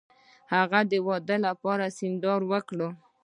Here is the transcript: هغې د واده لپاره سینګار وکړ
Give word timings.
هغې 0.53 0.81
د 0.91 0.93
واده 1.07 1.37
لپاره 1.47 1.93
سینګار 1.97 2.41
وکړ 2.51 2.79